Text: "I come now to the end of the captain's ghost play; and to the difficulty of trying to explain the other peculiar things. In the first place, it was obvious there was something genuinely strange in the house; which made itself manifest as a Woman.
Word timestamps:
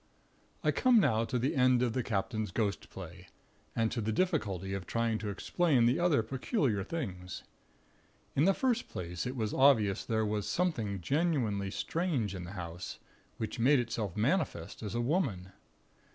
"I 0.63 0.71
come 0.71 0.99
now 0.99 1.25
to 1.25 1.37
the 1.37 1.55
end 1.55 1.83
of 1.83 1.93
the 1.93 2.01
captain's 2.01 2.49
ghost 2.49 2.89
play; 2.89 3.27
and 3.75 3.91
to 3.91 4.01
the 4.01 4.11
difficulty 4.11 4.73
of 4.73 4.87
trying 4.87 5.19
to 5.19 5.29
explain 5.29 5.85
the 5.85 5.99
other 5.99 6.23
peculiar 6.23 6.83
things. 6.83 7.43
In 8.35 8.45
the 8.45 8.55
first 8.55 8.89
place, 8.89 9.27
it 9.27 9.35
was 9.35 9.53
obvious 9.53 10.03
there 10.03 10.25
was 10.25 10.49
something 10.49 11.01
genuinely 11.01 11.69
strange 11.69 12.33
in 12.33 12.45
the 12.45 12.53
house; 12.53 12.97
which 13.37 13.59
made 13.59 13.77
itself 13.77 14.17
manifest 14.17 14.81
as 14.81 14.95
a 14.95 15.01
Woman. 15.01 15.51